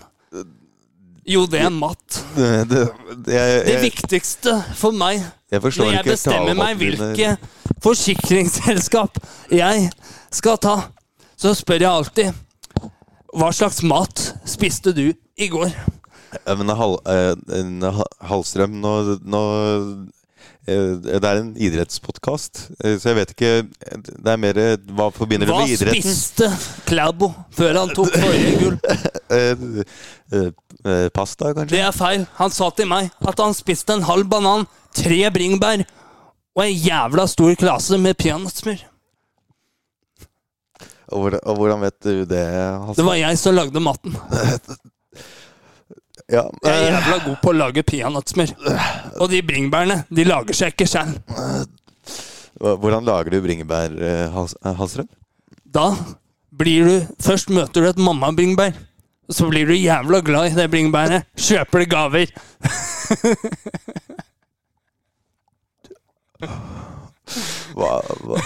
[1.25, 2.17] Jo, det er mat.
[2.35, 2.81] Det, det,
[3.25, 7.31] det, jeg, Det viktigste for meg jeg når jeg bestemmer meg hvilke
[7.81, 9.17] forsikringsselskap
[9.53, 9.88] jeg
[10.33, 10.75] skal ta,
[11.38, 12.89] så spør jeg alltid
[13.35, 15.71] Hva slags mat spiste du i går?
[16.59, 18.93] Men hal, eh, Hallstrøm, nå,
[19.23, 19.41] nå
[20.67, 23.51] eh, Det er en idrettspodkast, eh, så jeg vet ikke
[24.15, 24.59] Det er mer
[24.97, 26.01] Hva forbinder Hva du med idretten?
[26.01, 26.49] spiste
[26.89, 28.79] Klæbo før han tok forrige gull?
[29.35, 29.57] Eh,
[30.31, 30.49] eh,
[30.85, 31.71] eh, pasta, kanskje?
[31.73, 32.27] Det er feil.
[32.37, 35.81] Han sa til meg at han spiste en halv banan, tre bringebær
[36.55, 38.83] og en jævla stor klase med peanøttsmør.
[41.09, 41.25] Og,
[41.57, 42.43] hvordan, vet du det?
[42.45, 42.99] Hallstrøm?
[43.01, 44.15] Det var jeg som lagde maten.
[46.31, 48.53] ja, Jeg er eh, jævla god på å lage peanøttsmør.
[49.21, 51.13] Og de bringebærene, de lager seg ikke sjøl.
[52.59, 55.07] hvordan lager du bringebær, eh, eh, Hallstrøm?
[55.75, 55.89] Da
[56.55, 58.73] blir du Først møter du et mamma-bringebær.
[59.29, 61.23] så blir du jævla glad i det bringebæret.
[61.38, 62.27] Kjøper det gaver.
[67.75, 67.89] Hva,
[68.23, 68.39] hva,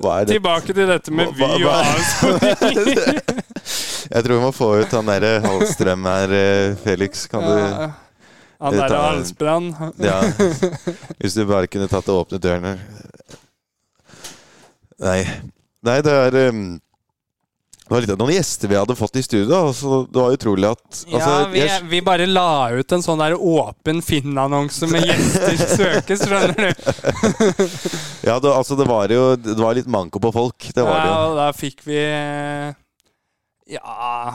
[0.00, 0.36] hva er det?
[0.36, 3.20] Tilbake til dette med Hva- Vy og hva- avsporing.
[4.10, 7.26] Jeg tror vi må få ut han derre Hallstrøm her, eh, Felix.
[7.30, 7.54] Kan du
[8.64, 9.72] Han Det derre halsbrann.
[10.00, 10.20] Ja.
[11.20, 12.80] Hvis du bare kunne tatt og åpnet døren her.
[15.04, 15.20] Nei.
[15.84, 16.60] Nei, det er um,
[17.84, 19.52] Det var litt av noen gjester vi hadde fått i studio.
[19.68, 23.20] Altså, det var utrolig at altså, ja, vi, jeg, vi bare la ut en sånn
[23.20, 26.70] der åpen Finn-annonse med gjester søkes, skjønner du.
[28.30, 30.70] ja, det, altså, det var jo Det var litt manko på folk.
[30.72, 31.28] Det var det Ja, jo.
[31.34, 32.00] og da fikk vi
[33.70, 34.34] Ja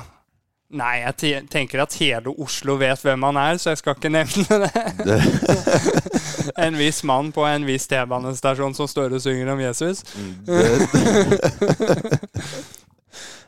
[0.69, 4.59] Nei, jeg tenker at hele Oslo vet hvem han er, så jeg skal ikke nevne
[4.61, 5.15] det.
[6.65, 10.03] en viss mann på en viss T-banestasjon som står og synger om Jesus.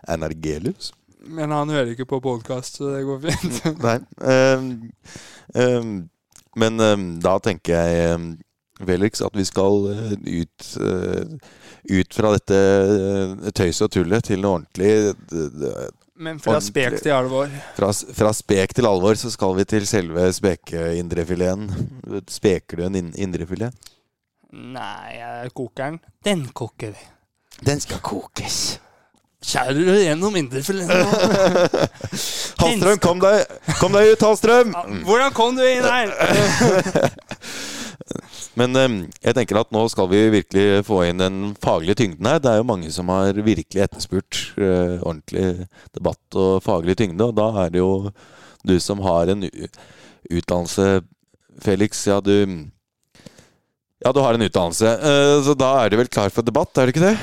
[0.10, 0.90] Energelius?
[1.38, 3.66] Men han hører ikke på podkast, så det går fint.
[3.86, 4.00] Nei.
[4.18, 4.92] Um,
[5.56, 6.10] um,
[6.56, 8.22] men um, da tenker jeg,
[8.82, 11.36] Felix, at vi skal uh, ut eh,
[11.90, 14.92] ut fra dette uh, tøyset og tullet til noe ordentlig.
[16.22, 17.50] Men fra spek til alvor.
[17.78, 21.72] Fra, fra spek til alvor så skal vi til selve spekeindrefileten.
[22.30, 23.74] Speker du en in- indrefilet?
[24.52, 26.00] Nei, jeg koker den.
[26.28, 27.10] Den koker vi.
[27.66, 28.60] Den skal kokes.
[29.42, 31.08] Skjærer du gjennom indrefileten?
[32.62, 34.76] Hallstrøm, kom deg, kom deg ut, Hallstrøm!
[35.08, 36.14] Hvordan kom du inn her?
[38.60, 42.42] Men eh, jeg tenker at nå skal vi virkelig få inn den faglige tyngden her.
[42.42, 47.38] Det er jo mange som har virkelig etterspurt eh, ordentlig debatt og faglig tyngde, og
[47.38, 48.12] da er det jo
[48.68, 51.02] du som har en utdannelse,
[51.62, 52.06] Felix.
[52.08, 52.68] Ja, du
[54.02, 56.90] Ja, du har en utdannelse, eh, så da er du vel klar for debatt, er
[56.90, 57.18] du ikke det?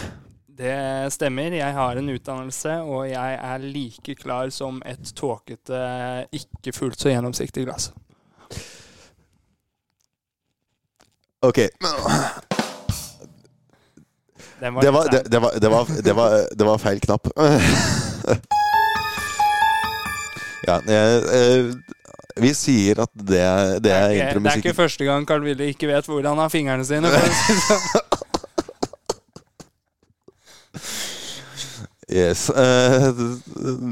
[0.59, 1.55] Det stemmer.
[1.55, 5.83] Jeg har en utdannelse, og jeg er like klar som et tåkete,
[6.35, 7.93] ikke fullt så gjennomsiktig glass.
[11.41, 11.59] Ok.
[14.61, 15.09] Det var, det, var,
[15.61, 17.29] det, var, det, var, det var feil knapp.
[20.67, 21.69] Ja, jeg, eh,
[22.43, 25.47] vi sier at det, det Det er er, ikke, det er ikke første gang Carl
[25.47, 27.09] Willy ikke vet hvor han har fingrene sine.
[27.09, 28.15] Sånn.
[32.09, 32.49] Yes.
[32.51, 33.09] eh,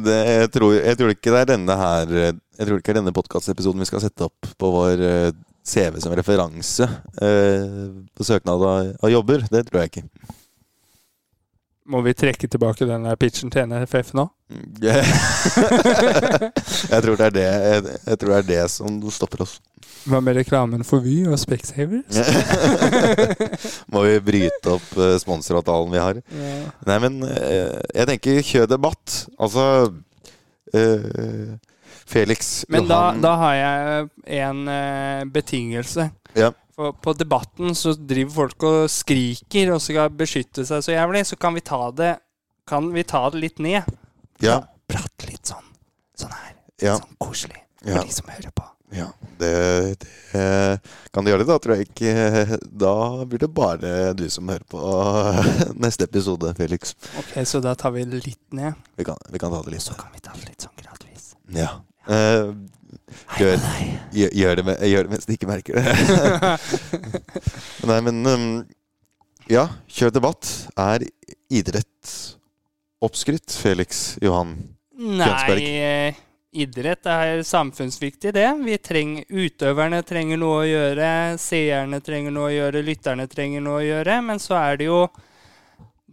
[0.04, 2.94] det, jeg, tror, jeg tror ikke det er denne her eh, Jeg tror ikke det
[2.94, 5.02] er denne podkastepisoden vi skal sette opp på vår
[5.66, 6.86] CV som referanse
[7.22, 9.46] eh, på søknad av, av jobber.
[9.50, 10.08] Det tror jeg ikke.
[11.86, 14.24] Må vi trekke tilbake den pitchen til NFF nå?
[16.90, 19.60] jeg tror det er det jeg, jeg tror det er det som stopper oss.
[20.06, 22.18] Hva med reklamen for Vy og Specsavers?
[23.92, 26.20] Må vi bryte opp uh, sponsoravtalen vi har?
[26.30, 26.58] Ja.
[26.90, 29.26] Nei, men eh, jeg tenker kjør debatt.
[29.38, 29.64] Altså
[30.74, 31.54] eh,
[32.06, 34.08] Felix Men da, Johan da har jeg
[34.42, 36.08] en eh, betingelse.
[36.36, 36.52] Ja.
[36.76, 41.24] For på Debatten så driver folk og skriker og skal beskytte seg så jævlig.
[41.26, 42.14] Så kan vi ta det,
[42.68, 43.86] kan vi ta det litt ned.
[44.44, 44.60] Ja.
[44.86, 45.64] Prate litt sånn.
[46.20, 46.52] Sånn her.
[46.84, 46.98] Ja.
[47.00, 47.62] Sånn koselig.
[47.86, 48.64] For de som hører på.
[48.96, 49.06] ja.
[49.38, 49.50] Det,
[50.00, 50.44] det
[51.12, 52.92] Kan du gjøre det, da tror jeg ikke Da
[53.28, 54.80] blir det bare du som hører på
[55.84, 56.94] neste episode, Felix.
[57.20, 58.74] Ok, Så da tar vi det litt ned.
[58.96, 59.84] Vi kan, vi kan ta det litt.
[59.84, 61.05] Så kan vi ta det litt sånn gradvis.
[61.54, 61.68] Ja.
[62.06, 62.54] Uh,
[63.38, 63.60] gjør,
[64.12, 65.94] gjør, det med, gjør det mens de ikke merker det.
[67.90, 68.46] Nei, men um,
[69.50, 70.50] Ja, kjør debatt.
[70.78, 71.06] Er
[71.52, 72.14] idrett
[73.04, 74.56] oppskrytt, Felix Johan?
[74.96, 75.60] Kjønsberg.
[75.60, 76.22] Nei, eh,
[76.56, 78.48] idrett er samfunnsviktig, det.
[78.64, 83.82] Vi trenger, utøverne trenger noe å gjøre, seerne trenger noe å gjøre, lytterne trenger noe
[83.82, 84.20] å gjøre.
[84.24, 85.04] Men så er det jo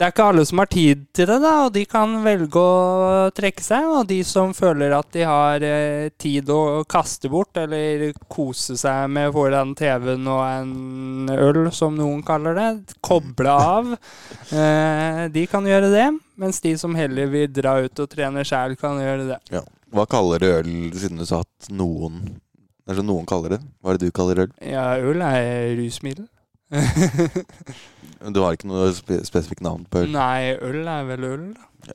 [0.04, 3.30] Det er ikke alle som har tid til det, da, og de kan velge å
[3.32, 3.86] trekke seg.
[3.88, 9.06] Og de som føler at de har eh, tid å kaste bort, eller kose seg
[9.16, 13.94] med foran TV-en og en øl, som noen kaller det, koble av,
[14.60, 16.10] eh, de kan gjøre det.
[16.36, 19.39] Mens de som heller vil dra ut og trene sjæl, kan gjøre det.
[19.56, 19.63] Ja.
[19.96, 23.63] Hva kaller du øl, siden du sa at noen Det er sånn noen kaller det.
[23.80, 24.56] Hva er det du kaller øl?
[24.68, 26.28] Ja, øl er rusmiddel.
[28.34, 30.14] Du har ikke noe spe spesifikt navn på øl?
[30.14, 31.48] Nei, øl er vel øl.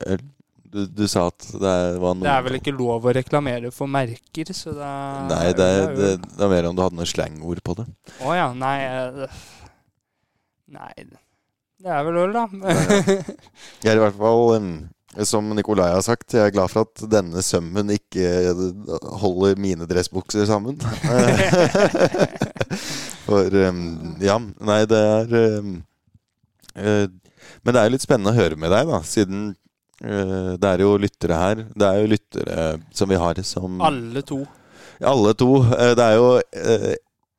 [0.05, 0.27] øl?
[0.69, 3.89] Du, du sa at det var noe Det er vel ikke lov å reklamere for
[3.89, 4.91] merker, så da
[5.31, 7.87] Nei, det er, øl det, det er mer om du hadde noe slangord på det.
[8.21, 9.41] Å ja, nei eh,
[10.69, 10.91] Nei,
[11.81, 12.45] det er vel øl, da.
[13.81, 14.71] Jeg er i hvert fall, em,
[15.27, 18.53] som Nikolai har sagt, jeg er glad for at denne sømmen ikke
[19.21, 20.79] holder mine dressbukser sammen.
[23.29, 27.09] For ja, nei, det er eh,
[27.61, 29.43] Men det er jo litt spennende å høre med deg, da, siden
[30.01, 31.65] eh, det er jo lyttere her.
[31.75, 34.41] Det er jo lyttere som vi har som Alle to.
[35.05, 35.51] Alle to.
[35.75, 36.31] Eh, Det er jo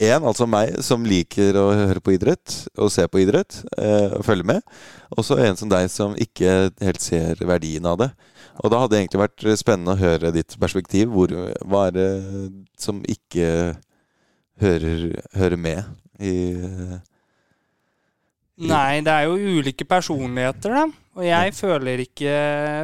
[0.00, 4.24] én, altså meg, som liker å høre på idrett og se på idrett eh, og
[4.26, 4.74] følge med.
[5.12, 8.10] Og så en som deg, som ikke helt ser verdien av det.
[8.60, 11.12] Og da hadde det egentlig vært spennende å høre ditt perspektiv.
[11.12, 11.32] Hvor,
[11.68, 12.10] hva er det
[12.80, 13.50] som ikke
[14.60, 15.84] hører, hører med
[16.20, 16.34] i
[18.60, 20.82] i Nei, det er jo ulike personligheter, da.
[21.18, 22.34] Og jeg føler ikke,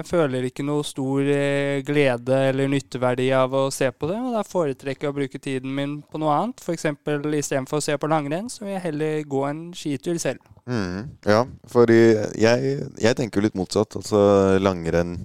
[0.08, 4.16] føler ikke noe stor eh, glede eller nytteverdi av å se på det.
[4.18, 6.64] Og da foretrekker jeg å bruke tiden min på noe annet.
[6.64, 6.88] F.eks.
[6.90, 10.42] istedenfor å se på langrenn, så vil jeg heller gå en skitur selv.
[10.66, 13.98] Mm, ja, for jeg, jeg tenker litt motsatt.
[14.00, 15.20] Altså langrenn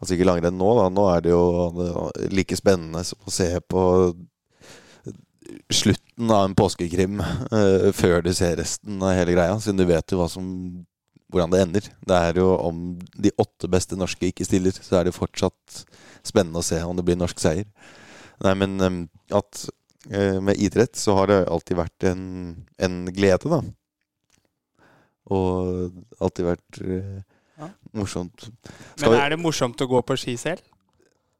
[0.00, 0.86] Altså ikke langrenn nå, da.
[0.88, 3.82] Nå er det jo like spennende å se på
[5.68, 10.12] slutten av en påskekrim eh, før du ser resten av hele greia, siden du vet
[10.12, 10.46] jo hva som
[11.30, 11.88] hvordan det ender.
[12.06, 15.84] Det er jo om de åtte beste norske ikke stiller, så er det fortsatt
[16.26, 17.68] spennende å se om det blir norsk seier.
[18.44, 19.66] Nei, men at
[20.10, 22.22] eh, med idrett så har det alltid vært en,
[22.80, 23.60] en glede, da.
[25.30, 27.18] Og alltid vært eh,
[27.60, 27.68] Ja.
[27.92, 28.48] morsomt.
[28.96, 30.64] Skal Men er det morsomt å gå på ski selv?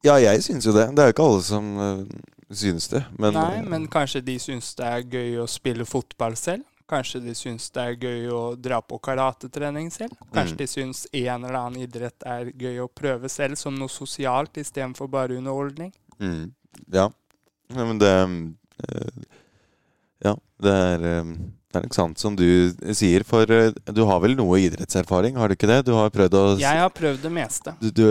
[0.04, 0.90] Ja, jeg syns jo det.
[0.96, 2.04] Det er jo ikke alle som uh,
[2.52, 3.02] synes det.
[3.20, 6.64] Men, Nei, men kanskje de syns det er gøy å spille fotball selv?
[6.90, 10.16] Kanskje de syns det er gøy å dra på karatetrening selv?
[10.34, 10.58] Kanskje Mm.
[10.58, 15.08] de syns en eller annen idrett er gøy å prøve selv, som noe sosialt istedenfor
[15.08, 15.92] bare underholdning?
[16.18, 16.50] mm,
[16.92, 17.06] ja.
[17.70, 17.84] ja.
[17.84, 19.22] Men det eh,
[20.24, 21.32] Ja, det er, eh,
[21.70, 22.44] det er ikke sant som du
[22.96, 23.22] sier.
[23.24, 25.78] For eh, du har vel noe idrettserfaring, har du ikke det?
[25.86, 27.72] Du har prøvd å Jeg har prøvd det meste.
[27.80, 28.04] du, du,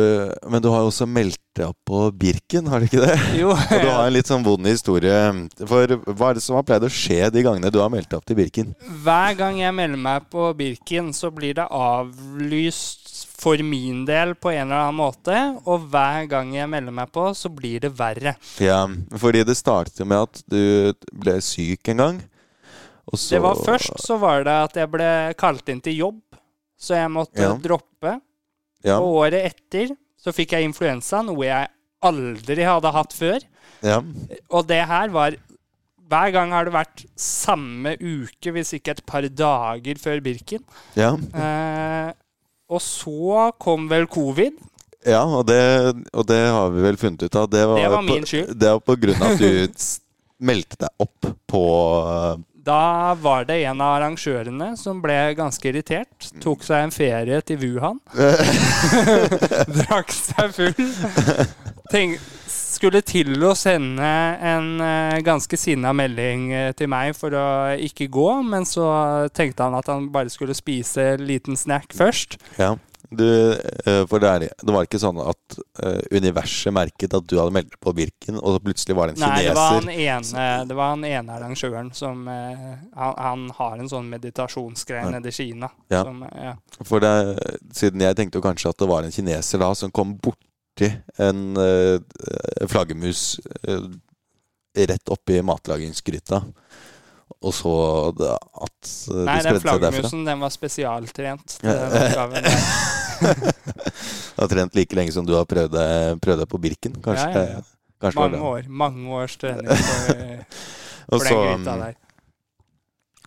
[0.50, 3.18] Men du har også meldt deg opp på Birken, har du ikke det?
[3.38, 5.18] Jo, Og du har en litt sånn vond historie.
[5.60, 8.18] For hva er det som har pleid å skje de gangene du har meldt deg
[8.22, 8.74] opp til Birken?
[9.04, 14.52] hver gang jeg melder meg på Birken, så blir det avlyst for min del på
[14.52, 15.38] en eller annen måte.
[15.66, 18.36] Og hver gang jeg melder meg på, så blir det verre.
[18.60, 18.82] Ja,
[19.16, 22.20] fordi det startet med at du ble syk en gang.
[23.16, 26.22] Så- Det var først så var det at jeg ble kalt inn til jobb,
[26.78, 27.56] så jeg måtte Ja.
[27.56, 28.22] droppe.
[28.84, 31.68] Ja, Og året etter så fikk jeg influensa, noe jeg
[32.04, 33.40] aldri hadde hatt før.
[33.82, 34.02] ja.
[34.52, 35.32] Og det her var
[36.10, 40.64] Hver gang har det vært samme uke, hvis ikke et par dager før Birken.
[40.96, 41.12] ja.
[41.14, 42.14] Eh,
[42.70, 44.60] og så kom vel covid.
[45.06, 45.62] ja og, det,
[46.14, 47.48] og det har vi vel funnet ut av.
[47.50, 48.54] Det var, Det var min skyld.
[48.60, 49.90] Det var på grunn av at du
[50.50, 51.64] meldte deg opp på
[52.70, 56.30] Da var det en av arrangørene som ble ganske irritert.
[56.44, 57.98] Tok seg en ferie til Wuhan.
[59.82, 60.94] Drakk seg full.
[61.92, 62.20] Tenk,
[62.80, 64.10] skulle til å sende
[64.50, 68.90] en eh, ganske sinna melding eh, til meg for å ikke gå, men så
[69.36, 72.40] tenkte han at han bare skulle spise en liten snack først.
[72.60, 72.78] Ja.
[73.10, 75.56] Du, eh, for det, er, det var ikke sånn at
[76.14, 79.40] universet merket at du hadde meldt på Birken, og så plutselig var det en Nei,
[79.48, 80.36] det var han kineser.
[80.38, 82.84] ene, det var han ene arrangøren som han,
[83.18, 85.14] han har en sånn meditasjonsgreie Ja.
[85.16, 85.72] nede i Kina.
[85.90, 86.04] Ja.
[86.06, 86.54] Som, ja.
[86.86, 87.16] For det,
[87.74, 90.14] siden jeg tenkte jo kanskje at det var en kineser da som kom
[90.80, 93.84] borti en eh, flaggermus eh,
[94.88, 96.42] rett oppi matlagingsgryta.
[97.40, 97.72] Og så
[98.18, 101.60] det, at eh, Nei, det den flaggermusen den var spesialtrent.
[101.62, 101.78] den.
[103.20, 103.28] Du
[104.42, 106.96] har trent like lenge som du har prøvd deg, prøvd deg på Birken.
[107.04, 107.62] Kanskje, Ja, ja, ja.
[108.02, 108.44] kanskje Mange det.
[108.52, 108.68] år.
[108.70, 110.14] Mange års trening for,
[111.12, 111.96] Og for så, den gryta der.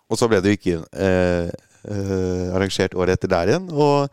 [0.08, 1.50] og så ble det jo ikke eh,
[1.88, 3.68] eh, arrangert året etter der igjen.
[3.72, 4.08] Og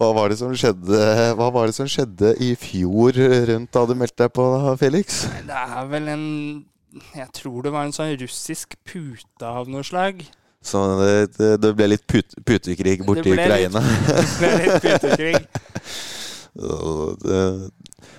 [0.00, 0.98] hva var det som skjedde
[1.36, 3.18] Hva var det som skjedde i fjor
[3.50, 4.46] rundt da du meldte deg på,
[4.80, 5.26] Felix?
[5.44, 6.26] Det er vel en
[7.14, 10.24] Jeg tror det var en sånn russisk pute av noe slag.
[10.64, 13.80] Så det, det, ble litt put, putekrig borti Ukraina.
[13.80, 15.44] Det ble litt putekrig.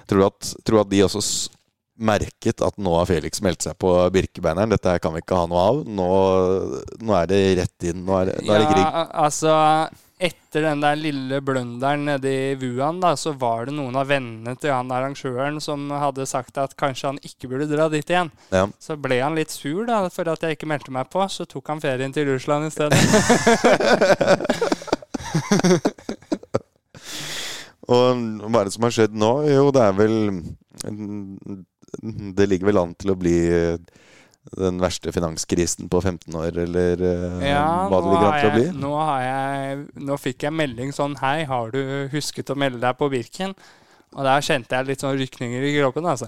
[0.08, 1.22] Tror du at, tror du at de også
[2.02, 4.72] merket at nå har Felix meldt seg på Birkebeineren?
[4.74, 5.82] Dette her kan vi ikke ha noe av.
[5.86, 6.08] Nå,
[7.04, 8.02] nå er det rett inn.
[8.08, 8.86] Nå er, det- nå er det krig.
[8.88, 9.54] Ja, altså
[10.22, 14.54] Etter den der lille blunderen nede i Wuhan, da, så var det noen av vennene
[14.62, 18.30] til han arrangøren som hadde sagt at kanskje han ikke burde dra dit igjen.
[18.54, 18.68] Ja.
[18.78, 21.26] Så ble han litt sur da, for at jeg ikke meldte meg på.
[21.26, 23.02] Så tok han ferien til Russland i stedet.
[27.92, 28.06] Og
[28.46, 29.32] hva er det som har skjedd nå?
[29.50, 30.16] Jo, det er vel
[32.38, 33.38] Det ligger vel an til å bli
[34.58, 38.54] den verste finanskrisen på 15 år, eller uh, Ja, hva det ligger an til å
[38.56, 38.64] bli?
[38.82, 41.82] nå, har jeg, nå fikk jeg melding sånn Hei, har du
[42.14, 43.54] husket å melde deg på Birken?
[44.12, 46.28] Og der kjente jeg litt sånn rykninger i kroppen, altså.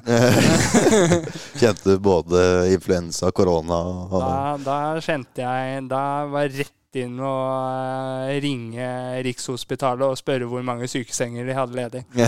[1.59, 2.39] Kjente du både
[2.71, 8.87] influensa, korona og Da, da kjente jeg Da var jeg rett inn og eh, ringe
[9.25, 12.03] Rikshospitalet og spørre hvor mange sykesenger de hadde ledig.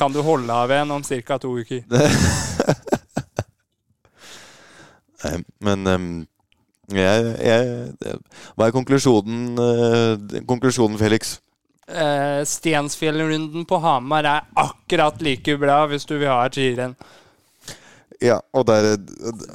[0.00, 1.38] Kan du holde av en om ca.
[1.38, 1.86] to uker?
[5.22, 6.10] Nei, men ehm,
[6.92, 8.18] jeg, jeg,
[8.56, 11.36] Hva er konklusjonen, eh, konklusjonen Felix?
[11.86, 16.96] Eh, Stensfjellrunden på Hamar er akkurat like bra hvis du vil ha et skirenn.
[18.22, 18.92] Ja, og der,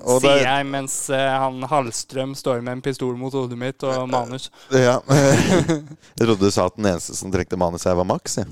[0.04, 4.10] og Sier jeg mens eh, han Hallstrøm står med en pistol mot hodet mitt og
[4.12, 4.50] manus.
[4.76, 5.00] ja.
[6.18, 8.40] Jeg trodde du sa at den eneste som trengte manus her, var Max.
[8.42, 8.48] Ja.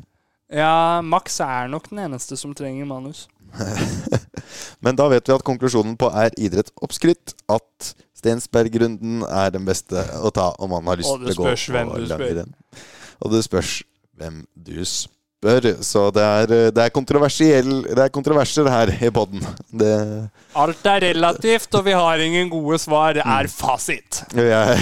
[0.56, 3.26] Ja, Max er nok den eneste som trenger manus.
[4.86, 7.34] Men da vet vi at konklusjonen på er idrett oppskrytt.
[7.52, 12.00] at Stensberg-runden er den beste å ta om man har lyst til å gå på
[12.10, 12.56] langrenn.
[13.22, 13.84] Og det spørs
[14.18, 15.68] hvem du spør.
[15.86, 19.44] Så det er, det er, det er kontroverser her i poden.
[20.58, 24.24] Alt er relativt, og vi har ingen gode svar, Det er fasit.
[24.34, 24.74] vi er,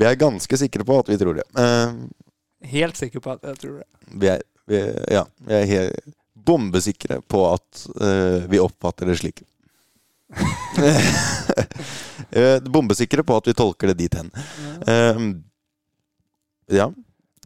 [0.00, 1.46] vi er ganske sikre på at vi tror det.
[1.54, 2.08] Uh,
[2.66, 3.86] Helt sikker på at jeg tror det.
[4.10, 4.80] vi er, vi,
[5.12, 6.15] ja, vi er helt
[6.46, 9.42] bombesikre på at uh, vi oppfatter det slik.
[12.30, 14.26] Eh, bombesikre på at vi tolker det dit hen.
[14.82, 15.36] Uh,
[16.74, 16.88] ja.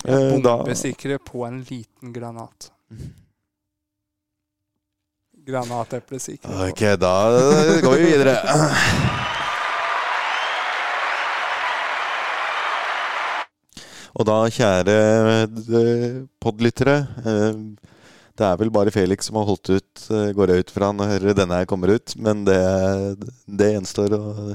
[0.04, 2.72] Eh, Bombesikre på en liten granat.
[5.46, 6.70] Granateplesikre.
[6.70, 7.14] Ok, da
[7.82, 8.36] går vi videre.
[14.20, 14.96] Og da, kjære
[16.42, 17.60] podlyttere eh,
[18.38, 21.26] Det er vel bare Felix som har holdt ut, eh, går jeg ut fra når
[21.36, 22.14] denne her kommer ut.
[22.16, 22.56] Men det,
[23.46, 24.54] det, gjenstår, å,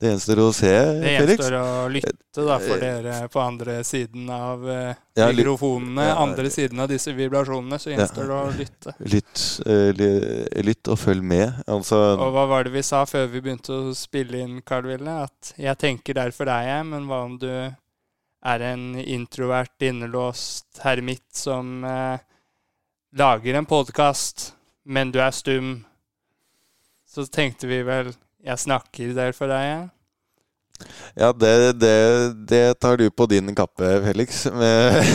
[0.00, 0.70] det gjenstår å se,
[1.02, 1.40] Det Felix.
[1.42, 6.06] gjenstår å lytte da, for dere på andre siden av eh, Ja, mikrofonene.
[6.08, 6.14] ja.
[6.22, 8.94] Andre siden av disse vibrasjonene, så gjenstår det å lytte.
[9.16, 11.58] Lytt, eh, lytt og følg med.
[11.66, 15.18] Altså Og hva var det vi sa før vi begynte å spille inn, Carl Ville?
[15.26, 17.50] At jeg tenker derfor er jeg, men hva om du
[18.46, 22.18] er en introvert, innelåst hermitt som eh,
[23.16, 24.52] lager en podkast,
[24.84, 25.84] men du er stum?
[27.08, 28.12] Så tenkte vi vel
[28.44, 29.88] Jeg snakker der for deg, jeg.
[31.16, 31.94] Ja, det, det,
[32.46, 34.44] det tar du på din kappe, Felix.
[34.52, 35.00] Med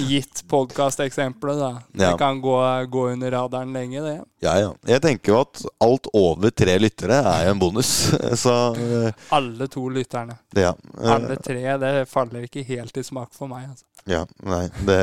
[0.00, 1.70] Gitt podkasteksempelet, da.
[1.92, 2.10] Ja.
[2.10, 2.56] Det kan gå,
[2.90, 4.16] gå under radaren lenge, det.
[4.42, 4.70] Ja, ja.
[4.88, 7.90] Jeg tenker jo at alt over tre lyttere er jo en bonus.
[8.42, 10.36] Så eh, Alle to lytterne.
[10.56, 10.74] ja.
[10.98, 11.64] Eh, Alle tre.
[11.82, 13.68] Det faller ikke helt i smak for meg.
[13.70, 13.84] Altså.
[14.10, 14.64] Ja, nei.
[14.86, 15.00] Det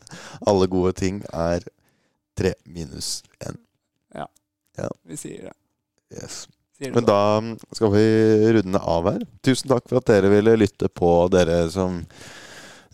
[0.48, 1.64] Alle gode ting er
[2.38, 3.58] tre minus én.
[5.06, 5.54] Vi sier det.
[6.14, 6.44] Yes.
[6.76, 7.20] Sier det Men da
[7.76, 8.06] skal vi
[8.58, 9.22] runde av her.
[9.46, 12.02] Tusen takk for at dere ville lytte på dere som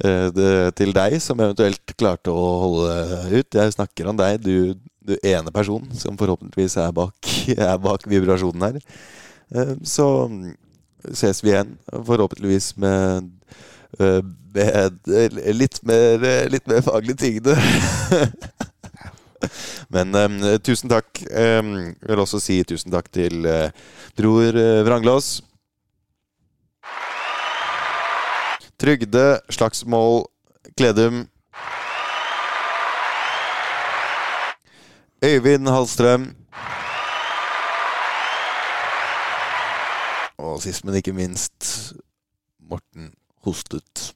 [0.04, 2.96] eh, det, Til deg som eventuelt klarte å holde
[3.34, 3.58] ut.
[3.58, 8.68] Jeg snakker om deg, du, du ene person som forhåpentligvis er bak, er bak vibrasjonen
[8.68, 8.80] her.
[9.52, 10.06] Eh, Så
[11.10, 13.32] ses vi igjen, forhåpentligvis med
[13.98, 15.12] med
[15.54, 17.56] litt mer, litt mer faglig tyngde.
[19.92, 21.22] Men eh, tusen takk.
[21.28, 23.72] Eh, jeg vil også si tusen takk til eh,
[24.18, 25.40] Bror eh, Vranglås.
[28.82, 30.24] Trygde Slagsmål
[30.76, 31.26] Kledum.
[35.22, 36.32] Øyvind Hallstrøm.
[40.42, 41.92] Og sist, men ikke minst
[42.58, 43.12] Morten
[43.42, 44.12] Hostet.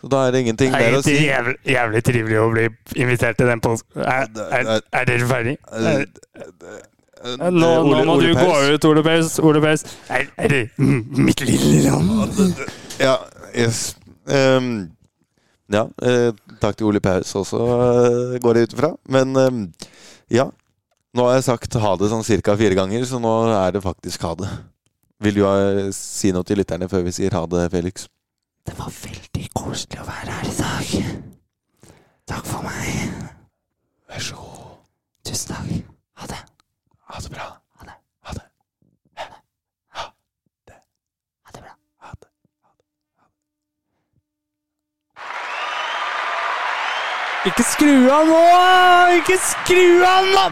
[0.00, 1.14] Så da er det ingenting er mer å si.
[1.16, 2.66] Det jævlig, jævlig trivelig å bli
[3.02, 5.54] invitert til den på Er, er, er dere ferdig?
[5.72, 6.04] Er,
[7.24, 7.70] nå, nå
[8.04, 9.38] må Ole du gå ut, Ole Paus.
[9.40, 9.86] Ole Paus.
[10.12, 12.60] Er, er det mitt lille land?
[13.00, 13.16] Ja,
[13.54, 13.96] yes.
[14.26, 14.90] Um,
[15.72, 16.30] ja, Uh,
[16.62, 18.92] takk til Ole Paus også, uh, går det ut ifra.
[19.10, 19.64] Men um,
[20.30, 20.50] ja.
[21.16, 24.20] Nå har jeg sagt ha det sånn cirka fire ganger, så nå er det faktisk
[24.26, 24.50] ha det.
[25.24, 25.54] Vil du ha,
[25.96, 28.04] si noe til lytterne før vi sier ha det, Felix?
[28.68, 30.90] Det var veldig koselig å være her i dag.
[32.28, 33.14] Takk for meg.
[34.10, 34.76] Vær så god.
[35.24, 35.70] Tusen takk.
[36.20, 36.42] Ha det.
[37.08, 37.46] Ha det bra.
[37.78, 37.96] Ha det.
[38.26, 38.44] Ha det.
[39.96, 40.04] Ha
[41.54, 41.72] det bra.
[42.04, 42.28] Ha det.
[47.46, 48.42] Ikke skru av nå!
[49.22, 50.44] Ikke skru av nå!